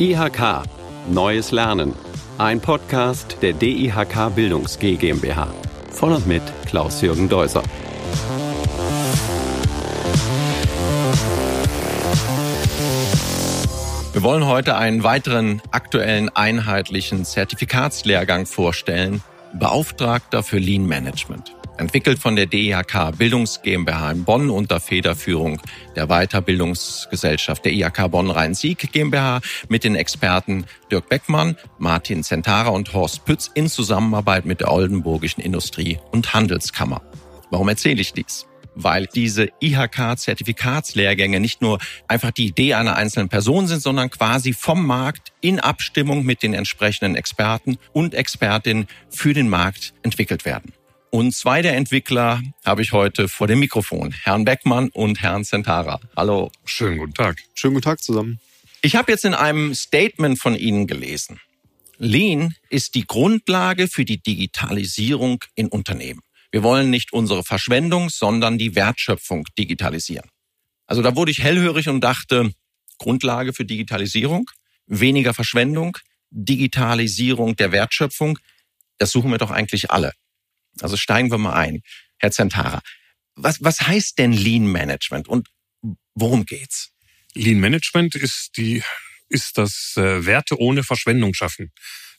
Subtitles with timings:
[0.00, 0.62] IHK
[1.10, 1.92] Neues Lernen.
[2.38, 5.48] Ein Podcast der DIHK Bildungs GmbH.
[5.90, 7.64] Von und mit Klaus-Jürgen Deuser.
[14.12, 19.20] Wir wollen heute einen weiteren aktuellen einheitlichen Zertifikatslehrgang vorstellen.
[19.52, 25.60] Beauftragter für Lean Management entwickelt von der DIHK Bildungs GmbH in Bonn unter Federführung
[25.96, 32.92] der Weiterbildungsgesellschaft der IHK Bonn Rhein-Sieg GmbH mit den Experten Dirk Beckmann, Martin Zentara und
[32.92, 37.02] Horst Pütz in Zusammenarbeit mit der Oldenburgischen Industrie- und Handelskammer.
[37.50, 38.48] Warum erzähle ich dies?
[38.80, 44.86] weil diese IHK-Zertifikatslehrgänge nicht nur einfach die Idee einer einzelnen Person sind, sondern quasi vom
[44.86, 50.72] Markt in Abstimmung mit den entsprechenden Experten und Expertinnen für den Markt entwickelt werden.
[51.10, 56.00] Und zwei der Entwickler habe ich heute vor dem Mikrofon, Herrn Beckmann und Herrn Centara.
[56.14, 56.52] Hallo.
[56.66, 57.38] Schönen guten Tag.
[57.54, 58.38] Schönen guten Tag zusammen.
[58.82, 61.40] Ich habe jetzt in einem Statement von Ihnen gelesen.
[61.96, 66.20] Lean ist die Grundlage für die Digitalisierung in Unternehmen.
[66.52, 70.28] Wir wollen nicht unsere Verschwendung, sondern die Wertschöpfung digitalisieren.
[70.86, 72.52] Also da wurde ich hellhörig und dachte,
[72.98, 74.50] Grundlage für Digitalisierung,
[74.86, 75.96] weniger Verschwendung,
[76.30, 78.38] Digitalisierung der Wertschöpfung,
[78.98, 80.12] das suchen wir doch eigentlich alle.
[80.82, 81.82] Also steigen wir mal ein.
[82.18, 82.80] Herr Zentara,
[83.34, 85.48] was, was heißt denn Lean Management und
[86.14, 86.92] worum geht's?
[87.34, 88.82] Lean Management ist die,
[89.28, 91.72] ist das äh, Werte ohne Verschwendung schaffen.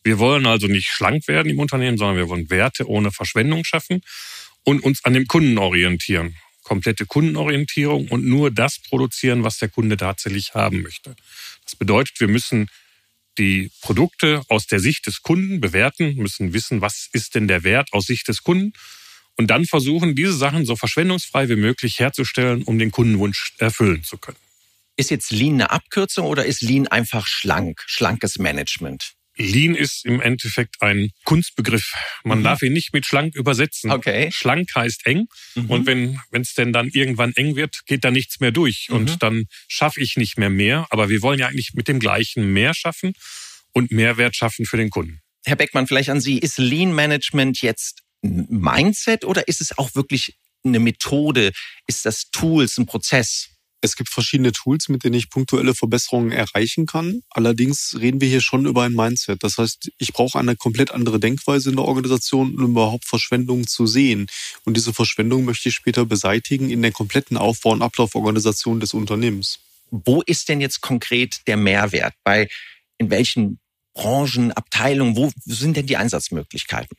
[0.04, 4.02] Wir wollen also nicht schlank werden im Unternehmen, sondern wir wollen Werte ohne Verschwendung schaffen
[4.64, 6.38] und uns an dem Kunden orientieren.
[6.64, 11.16] Komplette Kundenorientierung und nur das produzieren, was der Kunde tatsächlich haben möchte.
[11.66, 12.70] Das bedeutet, wir müssen
[13.40, 17.90] die Produkte aus der Sicht des Kunden bewerten, müssen wissen, was ist denn der Wert
[17.94, 18.74] aus Sicht des Kunden
[19.40, 24.18] und dann versuchen, diese Sachen so verschwendungsfrei wie möglich herzustellen, um den Kundenwunsch erfüllen zu
[24.18, 24.38] können.
[24.98, 29.14] Ist jetzt Lean eine Abkürzung oder ist Lean einfach schlank, schlankes Management?
[29.40, 31.94] Lean ist im Endeffekt ein Kunstbegriff.
[32.24, 32.44] Man mhm.
[32.44, 33.90] darf ihn nicht mit schlank übersetzen.
[33.90, 34.32] Okay.
[34.32, 35.28] Schlank heißt eng.
[35.56, 35.70] Mhm.
[35.70, 38.88] Und wenn es denn dann irgendwann eng wird, geht da nichts mehr durch.
[38.90, 38.96] Mhm.
[38.96, 40.88] Und dann schaffe ich nicht mehr mehr.
[40.90, 43.14] Aber wir wollen ja eigentlich mit dem gleichen mehr schaffen
[43.72, 45.22] und Mehrwert schaffen für den Kunden.
[45.46, 46.38] Herr Beckmann, vielleicht an Sie.
[46.38, 51.54] Ist Lean Management jetzt ein Mindset oder ist es auch wirklich eine Methode?
[51.88, 53.50] Ist das Tools, ein Prozess?
[53.82, 57.22] Es gibt verschiedene Tools, mit denen ich punktuelle Verbesserungen erreichen kann.
[57.30, 59.42] Allerdings reden wir hier schon über ein Mindset.
[59.44, 63.88] Das heißt, ich brauche eine komplett andere Denkweise in der Organisation, um überhaupt Verschwendung zu
[63.88, 64.28] sehen.
[64.66, 69.60] Und diese Verschwendung möchte ich später beseitigen in der kompletten Aufbau- und Ablauforganisation des Unternehmens.
[69.92, 72.14] Wo ist denn jetzt konkret der Mehrwert?
[72.24, 72.50] Bei
[72.98, 73.60] in welchen
[73.94, 76.98] Branchen, Abteilungen, wo sind denn die Einsatzmöglichkeiten?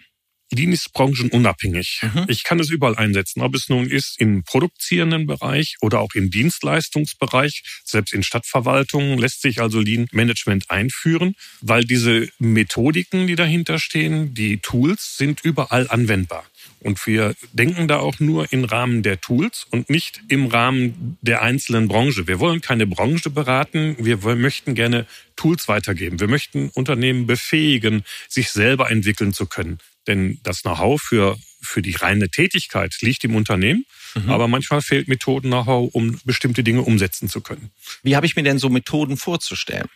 [0.53, 2.00] Lean ist branchenunabhängig.
[2.03, 2.25] Mhm.
[2.28, 6.31] Ich kann es überall einsetzen, ob es nun ist im produzierenden Bereich oder auch im
[6.31, 7.62] Dienstleistungsbereich.
[7.84, 14.34] Selbst in Stadtverwaltungen lässt sich also Lean Management einführen, weil diese Methodiken, die dahinter stehen,
[14.34, 16.44] die Tools sind überall anwendbar.
[16.81, 21.43] Und wir denken da auch nur im Rahmen der Tools und nicht im Rahmen der
[21.43, 22.27] einzelnen Branche.
[22.27, 25.06] Wir wollen keine Branche beraten, wir möchten gerne
[25.37, 26.21] Tools weitergeben.
[26.21, 29.78] Wir möchten Unternehmen befähigen, sich selber entwickeln zu können.
[30.10, 33.84] Denn das Know-how für, für die reine Tätigkeit liegt im Unternehmen.
[34.16, 34.28] Mhm.
[34.28, 37.71] Aber manchmal fehlt Methoden-Know-how, um bestimmte Dinge umsetzen zu können.
[38.03, 39.87] Wie habe ich mir denn so Methoden vorzustellen?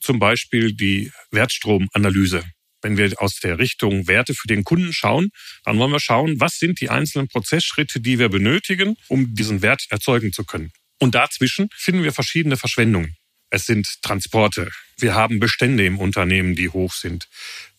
[0.00, 2.42] Zum Beispiel die Wertstromanalyse.
[2.80, 5.28] Wenn wir aus der Richtung Werte für den Kunden schauen,
[5.64, 9.82] dann wollen wir schauen, was sind die einzelnen Prozessschritte, die wir benötigen, um diesen Wert
[9.90, 10.70] erzeugen zu können.
[10.98, 13.16] Und dazwischen finden wir verschiedene Verschwendungen.
[13.50, 14.70] Es sind Transporte.
[14.96, 17.28] Wir haben Bestände im Unternehmen, die hoch sind.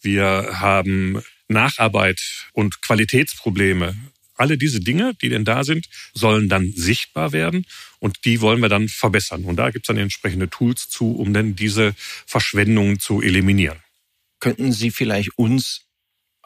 [0.02, 2.22] Wir haben Nacharbeit
[2.54, 3.96] und Qualitätsprobleme.
[4.36, 7.66] Alle diese Dinge, die denn da sind, sollen dann sichtbar werden
[8.00, 9.44] und die wollen wir dann verbessern.
[9.44, 11.94] Und da gibt es dann entsprechende Tools zu, um dann diese
[12.26, 13.80] Verschwendungen zu eliminieren.
[14.40, 15.82] Könnten Sie vielleicht uns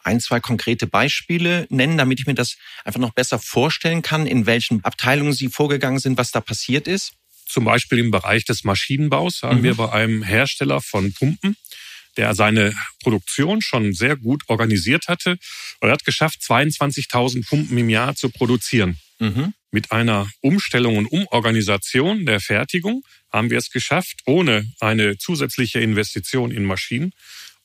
[0.03, 4.45] ein, zwei konkrete Beispiele nennen, damit ich mir das einfach noch besser vorstellen kann, in
[4.45, 7.13] welchen Abteilungen Sie vorgegangen sind, was da passiert ist?
[7.45, 9.63] Zum Beispiel im Bereich des Maschinenbaus haben mhm.
[9.63, 11.55] wir bei einem Hersteller von Pumpen
[12.17, 15.37] der seine Produktion schon sehr gut organisiert hatte.
[15.81, 18.97] Er hat geschafft, 22.000 Pumpen im Jahr zu produzieren.
[19.19, 19.53] Mhm.
[19.71, 26.51] Mit einer Umstellung und Umorganisation der Fertigung haben wir es geschafft, ohne eine zusätzliche Investition
[26.51, 27.11] in Maschinen,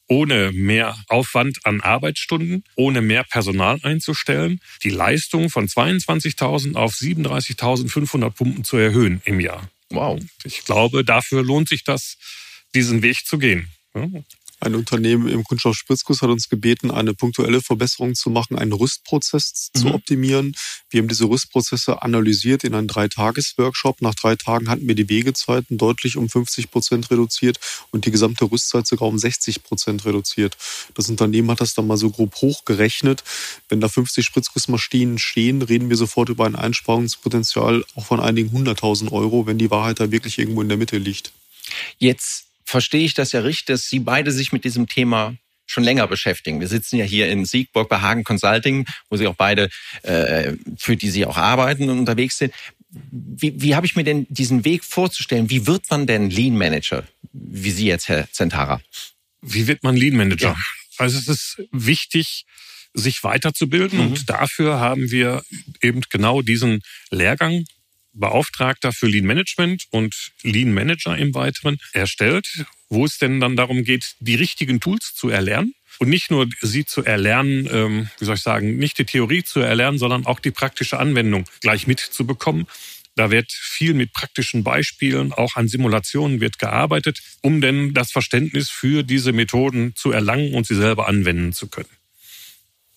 [0.09, 8.31] ohne mehr Aufwand an Arbeitsstunden, ohne mehr Personal einzustellen, die Leistung von 22.000 auf 37.500
[8.31, 9.69] Pumpen zu erhöhen im Jahr.
[9.91, 10.21] Wow.
[10.45, 12.17] Ich glaube, dafür lohnt sich das,
[12.75, 13.69] diesen Weg zu gehen.
[14.61, 19.71] Ein Unternehmen im Kunststoff Spritzguss hat uns gebeten, eine punktuelle Verbesserung zu machen, einen Rüstprozess
[19.75, 19.79] mhm.
[19.79, 20.57] zu optimieren.
[20.91, 24.03] Wir haben diese Rüstprozesse analysiert in einem Dreitages-Workshop.
[24.03, 27.61] Nach drei Tagen hatten wir die Wegezeiten deutlich um 50 Prozent reduziert
[27.93, 30.57] und die gesamte Rüstzeit sogar um 60 Prozent reduziert.
[30.95, 33.23] Das Unternehmen hat das dann mal so grob hochgerechnet.
[33.69, 39.13] Wenn da 50 Spritzgussmaschinen stehen, reden wir sofort über ein Einsparungspotenzial auch von einigen hunderttausend
[39.13, 41.33] Euro, wenn die Wahrheit da wirklich irgendwo in der Mitte liegt.
[41.99, 45.35] Jetzt verstehe ich das ja richtig, dass Sie beide sich mit diesem Thema
[45.67, 46.61] schon länger beschäftigen.
[46.61, 49.71] Wir sitzen ja hier in Siegburg bei Hagen Consulting, wo Sie auch beide,
[50.03, 52.53] äh, für die Sie auch arbeiten und unterwegs sind.
[52.91, 55.51] Wie, wie habe ich mir denn diesen Weg vorzustellen?
[55.51, 58.81] Wie wird man denn Lean Manager, wie Sie jetzt, Herr Zentara?
[59.43, 60.49] Wie wird man Lean Manager?
[60.49, 60.57] Ja.
[60.99, 62.45] Also es ist wichtig,
[62.95, 64.07] sich weiterzubilden mhm.
[64.07, 65.43] und dafür haben wir
[65.83, 66.81] eben genau diesen
[67.11, 67.65] Lehrgang
[68.19, 73.85] Beauftragter für Lean Management und Lean Manager im Weiteren erstellt, wo es denn dann darum
[73.85, 75.75] geht, die richtigen Tools zu erlernen.
[75.99, 79.61] Und nicht nur sie zu erlernen, ähm, wie soll ich sagen, nicht die Theorie zu
[79.61, 82.67] erlernen, sondern auch die praktische Anwendung gleich mitzubekommen.
[83.17, 88.71] Da wird viel mit praktischen Beispielen, auch an Simulationen wird gearbeitet, um denn das Verständnis
[88.71, 91.98] für diese Methoden zu erlangen und sie selber anwenden zu können.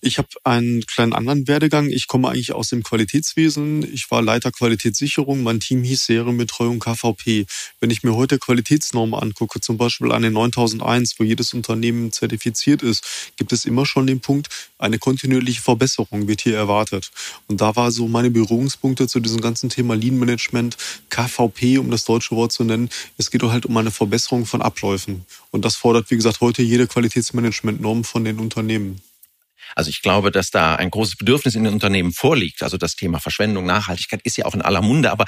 [0.04, 1.88] Ich habe einen kleinen anderen Werdegang.
[1.88, 3.88] Ich komme eigentlich aus dem Qualitätswesen.
[3.94, 5.44] Ich war Leiter Qualitätssicherung.
[5.44, 7.46] Mein Team hieß Serienbetreuung KVP.
[7.80, 13.32] Wenn ich mir heute Qualitätsnormen angucke, zum Beispiel eine 9001, wo jedes Unternehmen zertifiziert ist,
[13.38, 14.50] gibt es immer schon den Punkt,
[14.80, 17.12] eine kontinuierliche Verbesserung wird hier erwartet.
[17.48, 20.78] Und da war so meine Berührungspunkte zu diesem ganzen Thema Lean Management,
[21.12, 22.90] KVP, um das deutsche Wort zu nennen.
[23.20, 25.28] Es geht halt um eine Verbesserung von Abläufen.
[25.52, 29.00] Und das fordert, wie gesagt, heute jede Qualitätsmanagementnorm von den Unternehmen.
[29.76, 32.64] Also ich glaube, dass da ein großes Bedürfnis in den Unternehmen vorliegt.
[32.64, 35.12] Also das Thema Verschwendung, Nachhaltigkeit ist ja auch in aller Munde.
[35.12, 35.26] Aber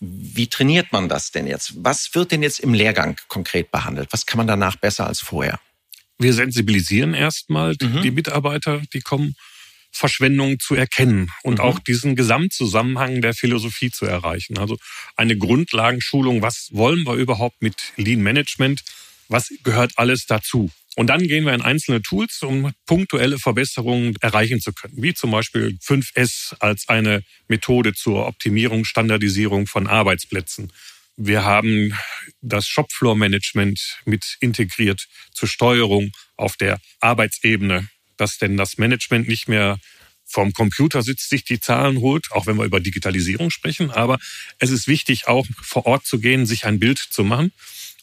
[0.00, 1.72] wie trainiert man das denn jetzt?
[1.76, 4.08] Was wird denn jetzt im Lehrgang konkret behandelt?
[4.12, 5.58] Was kann man danach besser als vorher?
[6.18, 8.02] Wir sensibilisieren erstmal mhm.
[8.02, 9.34] die Mitarbeiter, die kommen,
[9.96, 11.64] Verschwendung zu erkennen und mhm.
[11.64, 14.58] auch diesen Gesamtzusammenhang der Philosophie zu erreichen.
[14.58, 14.76] Also
[15.16, 18.82] eine Grundlagenschulung, was wollen wir überhaupt mit Lean Management?
[19.28, 20.70] Was gehört alles dazu?
[20.96, 25.30] Und dann gehen wir in einzelne Tools, um punktuelle Verbesserungen erreichen zu können, wie zum
[25.30, 30.72] Beispiel 5S als eine Methode zur Optimierung, Standardisierung von Arbeitsplätzen.
[31.18, 31.94] Wir haben
[32.40, 39.78] das Shopfloor-Management mit integriert zur Steuerung auf der Arbeitsebene, dass denn das Management nicht mehr
[40.24, 43.90] vom Computer sitzt, sich die Zahlen holt, auch wenn wir über Digitalisierung sprechen.
[43.90, 44.18] Aber
[44.58, 47.52] es ist wichtig, auch vor Ort zu gehen, sich ein Bild zu machen.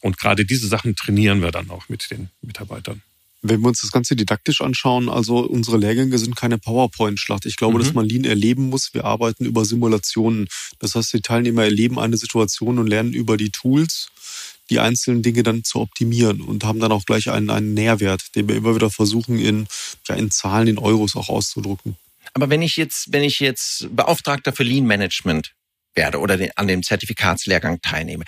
[0.04, 3.00] Und gerade diese Sachen trainieren wir dann auch mit den Mitarbeitern.
[3.40, 7.46] Wenn wir uns das Ganze didaktisch anschauen, also unsere Lehrgänge sind keine PowerPoint-Schlacht.
[7.46, 7.82] Ich glaube, mhm.
[7.82, 8.92] dass man Lean erleben muss.
[8.92, 10.48] Wir arbeiten über Simulationen.
[10.78, 14.08] Das heißt, die Teilnehmer erleben eine Situation und lernen über die Tools
[14.70, 18.48] die einzelnen Dinge dann zu optimieren und haben dann auch gleich einen, einen Nährwert, den
[18.48, 19.66] wir immer wieder versuchen, in,
[20.08, 21.96] ja, in Zahlen, in Euros auch auszudrücken.
[22.34, 25.52] Aber wenn ich jetzt, wenn ich jetzt Beauftragter für Lean Management
[25.94, 28.24] werde oder an dem Zertifikatslehrgang teilnehme,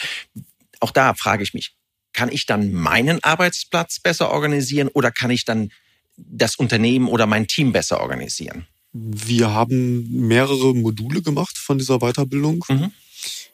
[0.86, 1.74] auch da frage ich mich,
[2.12, 5.70] kann ich dann meinen Arbeitsplatz besser organisieren oder kann ich dann
[6.16, 8.66] das Unternehmen oder mein Team besser organisieren?
[8.92, 12.64] Wir haben mehrere Module gemacht von dieser Weiterbildung.
[12.68, 12.92] Mhm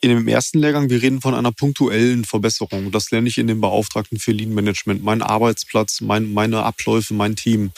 [0.02, 2.90] in dem ersten Lehrgang, wir reden von einer punktuellen Verbesserung.
[2.90, 5.04] Das lerne ich in dem Beauftragten für Lean Management.
[5.04, 7.70] Mein Arbeitsplatz, mein, meine Abläufe, mein Team.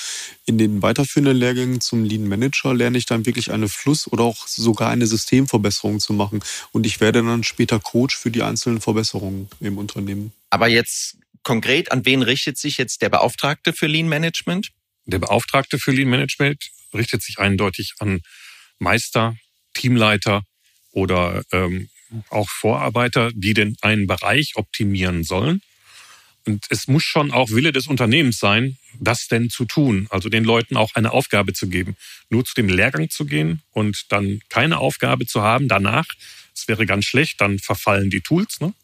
[0.46, 4.46] In den weiterführenden Lehrgängen zum Lean Manager lerne ich dann wirklich eine Fluss- oder auch
[4.46, 6.40] sogar eine Systemverbesserung zu machen.
[6.72, 10.32] Und ich werde dann später Coach für die einzelnen Verbesserungen im Unternehmen.
[10.48, 14.70] Aber jetzt konkret, an wen richtet sich jetzt der Beauftragte für Lean Management?
[15.04, 18.22] Der Beauftragte für Lean Management richtet sich eindeutig an
[18.78, 19.36] Meister,
[19.74, 20.42] Teamleiter
[20.90, 21.90] oder ähm,
[22.30, 25.62] auch Vorarbeiter, die den einen Bereich optimieren sollen.
[26.46, 30.44] Und es muss schon auch Wille des Unternehmens sein, das denn zu tun, also den
[30.44, 31.96] Leuten auch eine Aufgabe zu geben.
[32.28, 36.06] Nur zu dem Lehrgang zu gehen und dann keine Aufgabe zu haben danach,
[36.54, 38.60] das wäre ganz schlecht, dann verfallen die Tools.
[38.60, 38.74] Ne?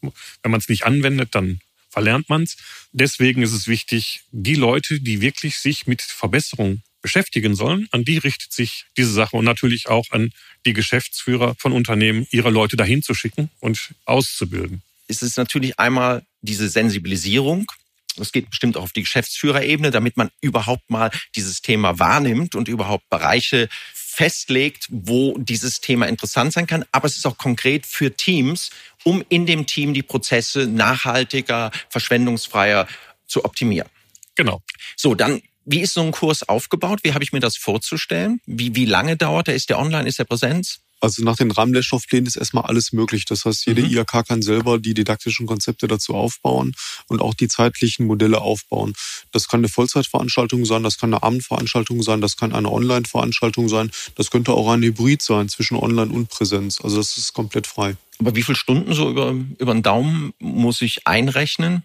[0.43, 2.57] Wenn man es nicht anwendet, dann verlernt man es.
[2.93, 8.19] Deswegen ist es wichtig, die Leute, die wirklich sich mit Verbesserung beschäftigen sollen, an die
[8.19, 10.33] richtet sich diese Sache und natürlich auch an
[10.67, 14.83] die Geschäftsführer von Unternehmen, ihre Leute dahin zu schicken und auszubilden.
[15.09, 17.71] Es ist natürlich einmal diese Sensibilisierung.
[18.17, 22.69] Das geht bestimmt auch auf die Geschäftsführerebene, damit man überhaupt mal dieses Thema wahrnimmt und
[22.69, 26.85] überhaupt Bereiche festlegt, wo dieses Thema interessant sein kann.
[26.93, 28.71] Aber es ist auch konkret für Teams,
[29.05, 32.87] um in dem Team die Prozesse nachhaltiger, verschwendungsfreier
[33.27, 33.89] zu optimieren.
[34.35, 34.63] Genau.
[34.97, 37.01] So, dann wie ist so ein Kurs aufgebaut?
[37.03, 38.41] Wie habe ich mir das vorzustellen?
[38.47, 39.55] Wie, wie lange dauert er?
[39.55, 40.09] Ist der online?
[40.09, 40.81] Ist der Präsenz?
[41.01, 43.25] Also nach den Rahmenlehrstoffplänen ist erstmal alles möglich.
[43.25, 43.91] Das heißt, jede mhm.
[43.91, 46.75] IHK kann selber die didaktischen Konzepte dazu aufbauen
[47.09, 48.93] und auch die zeitlichen Modelle aufbauen.
[49.33, 53.91] Das kann eine Vollzeitveranstaltung sein, das kann eine Abendveranstaltung sein, das kann eine Online-Veranstaltung sein,
[54.15, 56.81] das könnte auch ein Hybrid sein zwischen Online und Präsenz.
[56.83, 57.97] Also das ist komplett frei.
[58.19, 61.83] Aber wie viele Stunden so über, über den Daumen muss ich einrechnen?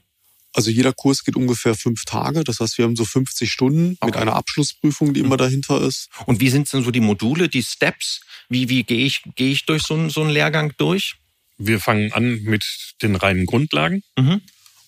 [0.56, 2.46] Also jeder Kurs geht ungefähr fünf Tage.
[2.46, 4.06] Das heißt, wir haben so 50 Stunden okay.
[4.06, 5.40] mit einer Abschlussprüfung, die immer mhm.
[5.40, 6.08] dahinter ist.
[6.26, 8.22] Und wie sind denn so die Module, die Steps?
[8.48, 11.16] Wie, wie gehe ich, gehe ich durch so einen, so einen Lehrgang durch?
[11.58, 12.64] Wir fangen an mit
[13.02, 14.42] den reinen Grundlagen mhm.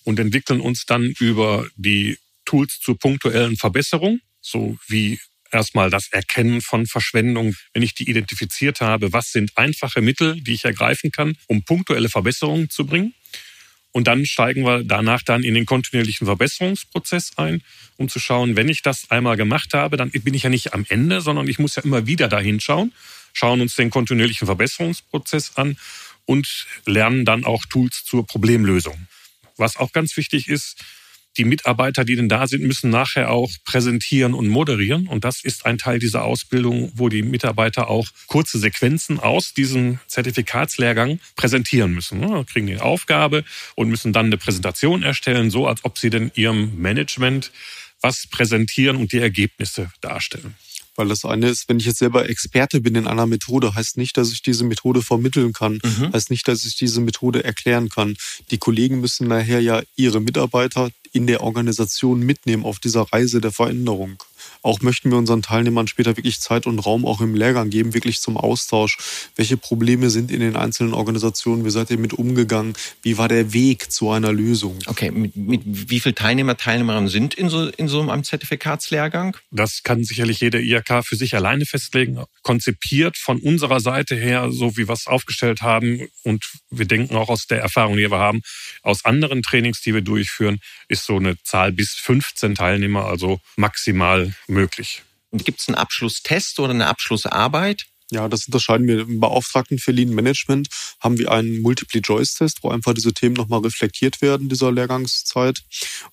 [0.04, 5.18] und entwickeln uns dann über die Tools zur punktuellen Verbesserung, so wie
[5.50, 10.54] erstmal das Erkennen von Verschwendung, wenn ich die identifiziert habe, was sind einfache Mittel, die
[10.54, 13.14] ich ergreifen kann, um punktuelle Verbesserungen zu bringen.
[13.92, 17.62] Und dann steigen wir danach dann in den kontinuierlichen Verbesserungsprozess ein,
[17.96, 20.84] um zu schauen, wenn ich das einmal gemacht habe, dann bin ich ja nicht am
[20.88, 22.92] Ende, sondern ich muss ja immer wieder dahin schauen,
[23.32, 25.76] schauen uns den kontinuierlichen Verbesserungsprozess an
[26.26, 29.06] und lernen dann auch Tools zur Problemlösung.
[29.56, 30.84] Was auch ganz wichtig ist,
[31.38, 35.06] die Mitarbeiter, die denn da sind, müssen nachher auch präsentieren und moderieren.
[35.06, 40.00] Und das ist ein Teil dieser Ausbildung, wo die Mitarbeiter auch kurze Sequenzen aus diesem
[40.08, 42.20] Zertifikatslehrgang präsentieren müssen.
[42.20, 43.44] Da kriegen die Aufgabe
[43.76, 47.52] und müssen dann eine Präsentation erstellen, so als ob sie denn ihrem Management
[48.00, 50.54] was präsentieren und die Ergebnisse darstellen.
[50.98, 54.16] Weil das eine ist, wenn ich jetzt selber Experte bin in einer Methode, heißt nicht,
[54.16, 56.12] dass ich diese Methode vermitteln kann, mhm.
[56.12, 58.16] heißt nicht, dass ich diese Methode erklären kann.
[58.50, 63.52] Die Kollegen müssen nachher ja ihre Mitarbeiter in der Organisation mitnehmen auf dieser Reise der
[63.52, 64.22] Veränderung.
[64.62, 68.20] Auch möchten wir unseren Teilnehmern später wirklich Zeit und Raum auch im Lehrgang geben, wirklich
[68.20, 68.98] zum Austausch.
[69.36, 71.64] Welche Probleme sind in den einzelnen Organisationen?
[71.64, 72.74] Wie seid ihr mit umgegangen?
[73.02, 74.78] Wie war der Weg zu einer Lösung?
[74.86, 79.36] Okay, mit, mit wie viele Teilnehmer, Teilnehmerinnen sind in so, in so einem Zertifikatslehrgang?
[79.50, 82.22] Das kann sicherlich jeder IHK für sich alleine festlegen.
[82.42, 87.28] Konzipiert von unserer Seite her, so wie wir es aufgestellt haben und wir denken auch
[87.28, 88.42] aus der Erfahrung, die wir haben,
[88.82, 94.34] aus anderen Trainings, die wir durchführen, ist so eine Zahl bis 15 Teilnehmer, also maximal
[94.48, 95.02] möglich.
[95.30, 97.86] Und gibt es einen Abschlusstest oder eine Abschlussarbeit?
[98.10, 99.00] Ja, das unterscheiden wir.
[99.00, 104.22] Im Beauftragten für Lean Management haben wir einen Multiple-Choice-Test, wo einfach diese Themen nochmal reflektiert
[104.22, 105.62] werden dieser Lehrgangszeit.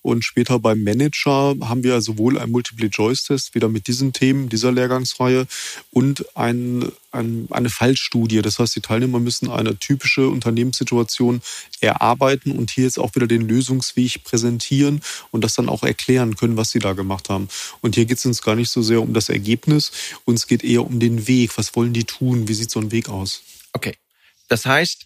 [0.02, 5.46] Und später beim Manager haben wir sowohl einen Multiple-Choice-Test wieder mit diesen Themen dieser Lehrgangsreihe
[5.90, 8.42] und ein ein, eine Fallstudie.
[8.42, 11.40] Das heißt, die Teilnehmer müssen eine typische Unternehmenssituation
[11.80, 16.56] erarbeiten und hier jetzt auch wieder den Lösungsweg präsentieren und das dann auch erklären können,
[16.56, 17.48] was sie da gemacht haben.
[17.80, 19.92] Und hier geht es uns gar nicht so sehr um das Ergebnis,
[20.24, 21.56] uns geht eher um den Weg.
[21.58, 22.48] Was wollen die tun?
[22.48, 23.42] Wie sieht so ein Weg aus?
[23.72, 23.96] Okay.
[24.48, 25.05] Das heißt,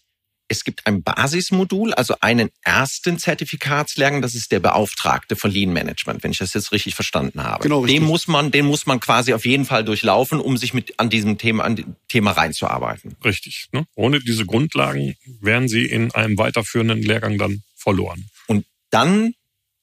[0.50, 6.24] es gibt ein Basismodul, also einen ersten Zertifikatslehrgang, das ist der Beauftragte von Lean Management,
[6.24, 7.62] wenn ich das jetzt richtig verstanden habe.
[7.62, 8.00] Genau, richtig.
[8.00, 11.08] Den muss man, den muss man quasi auf jeden Fall durchlaufen, um sich mit an
[11.08, 13.14] diesem Thema, an dem Thema reinzuarbeiten.
[13.24, 13.68] Richtig.
[13.70, 13.86] Ne?
[13.94, 18.26] Ohne diese Grundlagen wären Sie in einem weiterführenden Lehrgang dann verloren.
[18.48, 19.34] Und dann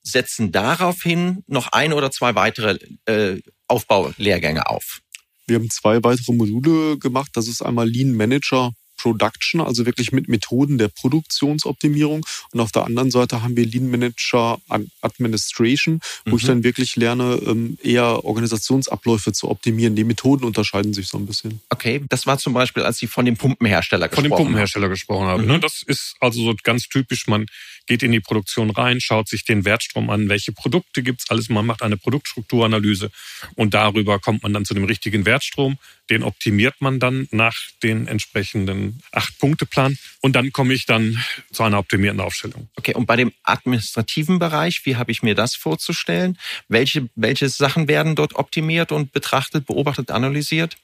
[0.04, 5.00] setzen daraufhin noch ein oder zwei weitere äh, Aufbaulehrgänge auf.
[5.46, 7.30] Wir haben zwei weitere Module gemacht.
[7.36, 8.74] Das ist einmal Lean Manager
[9.12, 12.26] Production, also wirklich mit Methoden der Produktionsoptimierung.
[12.52, 14.60] Und auf der anderen Seite haben wir Lean Manager
[15.02, 16.38] Administration, wo mhm.
[16.38, 19.96] ich dann wirklich lerne, ähm, eher Organisationsabläufe zu optimieren.
[19.96, 21.62] Die Methoden unterscheiden sich so ein bisschen.
[21.70, 24.30] Okay, das war zum Beispiel, als Sie von dem Pumpenhersteller gesprochen haben.
[24.30, 25.46] Von dem Pumpenhersteller gesprochen haben.
[25.46, 25.62] Mhm.
[25.62, 27.28] Das ist also so ganz typisch.
[27.28, 27.46] Man
[27.88, 31.50] geht in die Produktion rein, schaut sich den Wertstrom an, welche Produkte gibt's alles.
[31.50, 33.10] Man macht eine Produktstrukturanalyse
[33.56, 35.78] und darüber kommt man dann zu dem richtigen Wertstrom.
[36.10, 41.80] Den optimiert man dann nach den entsprechenden Acht-Punkte-Plan und dann komme ich dann zu einer
[41.80, 42.70] optimierten Aufstellung.
[42.75, 46.38] Okay, und bei dem administrativen Bereich, wie habe ich mir das vorzustellen?
[46.68, 50.77] Welche, welche Sachen werden dort optimiert und betrachtet, beobachtet, analysiert?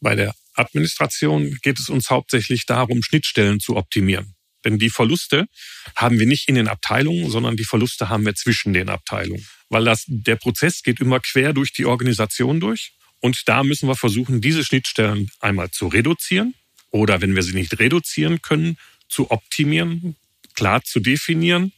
[0.00, 4.34] Bei der Administration geht es uns hauptsächlich darum, Schnittstellen zu optimieren.
[4.64, 5.46] Denn die Verluste
[5.94, 9.46] haben wir nicht in den Abteilungen, sondern die Verluste haben wir zwischen den Abteilungen.
[9.68, 12.92] Weil das, der Prozess geht immer quer durch die Organisation durch.
[13.20, 16.54] Und da müssen wir versuchen, diese Schnittstellen einmal zu reduzieren
[16.90, 18.78] oder wenn wir sie nicht reduzieren können,
[19.08, 20.16] zu optimieren,
[20.54, 21.72] klar zu definieren,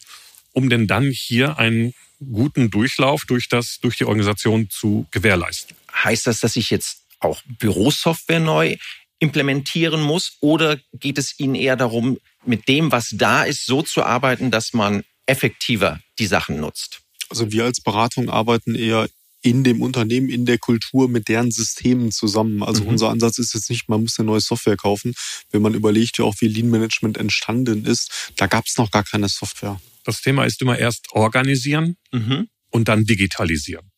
[0.53, 1.95] um denn dann hier einen
[2.33, 5.77] guten Durchlauf durch das, durch die Organisation zu gewährleisten.
[5.93, 8.77] Heißt das, dass ich jetzt auch Bürosoftware neu
[9.19, 10.37] implementieren muss?
[10.41, 14.73] Oder geht es Ihnen eher darum, mit dem, was da ist, so zu arbeiten, dass
[14.73, 17.01] man effektiver die Sachen nutzt?
[17.29, 19.09] Also wir als Beratung arbeiten eher
[19.41, 22.63] in dem Unternehmen, in der Kultur mit deren Systemen zusammen.
[22.63, 22.91] Also mhm.
[22.91, 25.15] unser Ansatz ist jetzt nicht, man muss eine neue Software kaufen.
[25.51, 29.05] Wenn man überlegt, ja auch wie Lean Management entstanden ist, da gab es noch gar
[29.05, 29.81] keine Software.
[30.05, 32.49] Das Thema ist immer erst organisieren mhm.
[32.71, 33.91] und dann digitalisieren.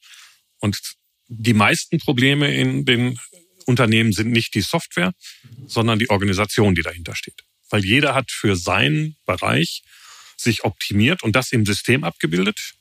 [0.59, 0.79] Und
[1.29, 3.19] die meisten Probleme in den
[3.67, 5.13] Unternehmen sind nicht die Software,
[5.67, 7.45] sondern die Organisation, die dahinter steht.
[7.71, 9.83] Weil jeder hat für seinen Bereich
[10.37, 12.75] sich optimiert und das im System abgebildet,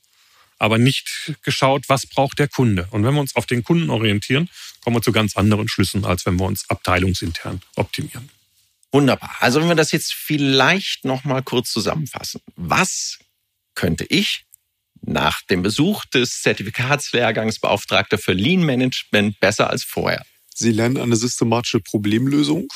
[0.60, 2.86] aber nicht geschaut, was braucht der Kunde.
[2.90, 4.48] Und wenn wir uns auf den Kunden orientieren,
[4.82, 8.28] kommen wir zu ganz anderen Schlüssen, als wenn wir uns abteilungsintern optimieren.
[8.92, 9.34] Wunderbar.
[9.40, 12.42] Also wenn wir das jetzt vielleicht noch mal kurz zusammenfassen.
[12.56, 13.18] Was
[13.74, 14.44] könnte ich
[15.00, 20.24] nach dem Besuch des Zertifikatslehrgangs Beauftragter für Lean Management besser als vorher?
[20.54, 22.68] Sie lernen eine systematische Problemlösung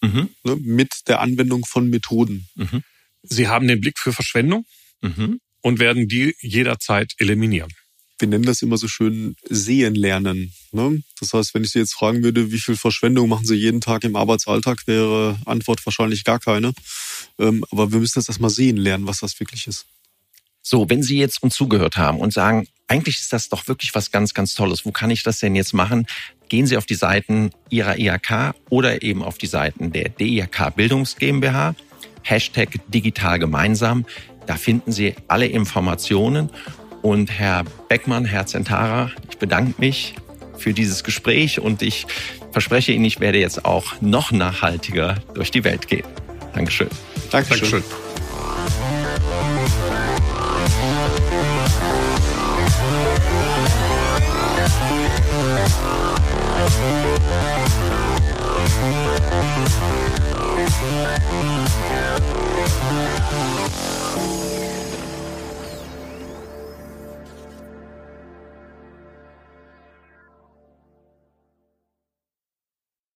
[0.00, 0.30] mhm.
[0.42, 2.48] ne, mit der Anwendung von Methoden.
[2.56, 2.82] Mhm.
[3.22, 4.64] Sie haben den Blick für Verschwendung
[5.00, 5.40] mhm.
[5.62, 7.72] Und werden die jederzeit eliminieren.
[8.18, 10.52] Wir nennen das immer so schön sehen lernen.
[10.72, 11.02] Ne?
[11.18, 14.04] Das heißt, wenn ich Sie jetzt fragen würde, wie viel Verschwendung machen Sie jeden Tag
[14.04, 16.72] im Arbeitsalltag, wäre Antwort wahrscheinlich gar keine.
[17.38, 19.86] Ähm, aber wir müssen das erstmal sehen lernen, was das wirklich ist.
[20.62, 24.10] So, wenn Sie jetzt uns zugehört haben und sagen, eigentlich ist das doch wirklich was
[24.10, 24.84] ganz, ganz Tolles.
[24.84, 26.06] Wo kann ich das denn jetzt machen?
[26.48, 31.16] Gehen Sie auf die Seiten Ihrer IHK oder eben auf die Seiten der DIHK Bildungs
[31.16, 31.74] GmbH.
[32.22, 34.04] Hashtag digital gemeinsam.
[34.50, 36.50] Da finden Sie alle Informationen.
[37.02, 40.16] Und Herr Beckmann, Herr Zentara, ich bedanke mich
[40.58, 42.04] für dieses Gespräch und ich
[42.50, 46.02] verspreche Ihnen, ich werde jetzt auch noch nachhaltiger durch die Welt gehen.
[46.52, 46.88] Dankeschön.
[47.30, 47.60] Dankeschön.
[47.60, 47.84] Dankeschön.
[63.30, 63.69] Thank